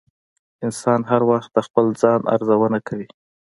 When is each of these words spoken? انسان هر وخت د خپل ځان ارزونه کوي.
انسان 0.65 0.99
هر 1.11 1.21
وخت 1.31 1.49
د 1.53 1.57
خپل 1.67 1.85
ځان 2.01 2.21
ارزونه 2.35 2.79
کوي. 2.87 3.07